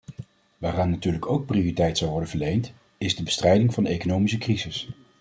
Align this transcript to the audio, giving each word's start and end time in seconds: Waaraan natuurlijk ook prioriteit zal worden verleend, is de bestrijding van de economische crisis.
Waaraan 0.57 0.89
natuurlijk 0.89 1.25
ook 1.25 1.45
prioriteit 1.45 1.97
zal 1.97 2.09
worden 2.09 2.29
verleend, 2.29 2.73
is 2.97 3.15
de 3.15 3.23
bestrijding 3.23 3.73
van 3.73 3.83
de 3.83 3.89
economische 3.89 4.37
crisis. 4.37 4.89